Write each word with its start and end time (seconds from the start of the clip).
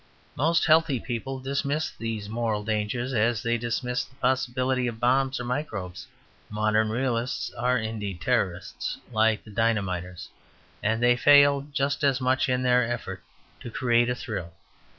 Most 0.35 0.65
healthy 0.65 0.99
people 0.99 1.39
dismiss 1.39 1.91
these 1.91 2.27
moral 2.27 2.63
dangers 2.63 3.13
as 3.13 3.43
they 3.43 3.55
dismiss 3.59 4.03
the 4.03 4.15
possibility 4.15 4.87
of 4.87 4.99
bombs 4.99 5.39
or 5.39 5.43
microbes. 5.43 6.07
Modern 6.49 6.89
realists 6.89 7.51
are 7.53 7.77
indeed 7.77 8.19
Terrorists, 8.19 8.97
like 9.11 9.43
the 9.43 9.51
dynamiters; 9.51 10.29
and 10.81 11.03
they 11.03 11.15
fail 11.15 11.67
just 11.71 12.03
as 12.03 12.19
much 12.19 12.49
in 12.49 12.63
their 12.63 12.83
effort 12.83 13.21
to 13.59 13.69
create 13.69 14.09
a 14.09 14.15
thrill. 14.15 14.53